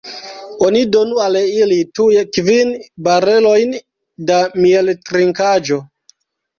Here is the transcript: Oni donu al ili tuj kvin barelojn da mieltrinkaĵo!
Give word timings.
Oni 0.67 0.79
donu 0.95 1.21
al 1.25 1.37
ili 1.41 1.77
tuj 1.99 2.17
kvin 2.39 2.73
barelojn 3.11 3.79
da 4.33 4.43
mieltrinkaĵo! 4.67 5.85